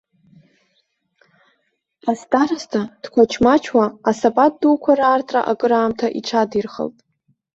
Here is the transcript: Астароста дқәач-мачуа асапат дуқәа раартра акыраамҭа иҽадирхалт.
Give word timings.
Астароста 2.11 2.81
дқәач-мачуа 3.03 3.85
асапат 4.09 4.53
дуқәа 4.61 4.91
раартра 4.99 5.41
акыраамҭа 5.51 6.07
иҽадирхалт. 6.19 6.97